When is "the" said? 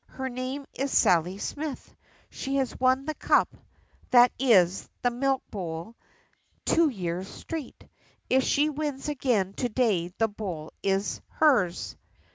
3.05-3.13, 5.03-5.11, 10.17-10.27